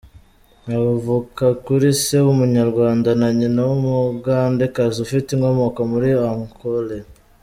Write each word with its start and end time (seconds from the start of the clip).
Avuka 0.93 1.45
kuri 1.65 1.87
se 2.03 2.15
w’Umunyarwanda 2.25 3.09
na 3.19 3.29
nyina 3.37 3.61
w’Umugandekazi 3.69 4.97
ufite 5.05 5.27
inkomoko 5.31 5.79
muri 5.91 6.09
Ankole. 6.31 6.97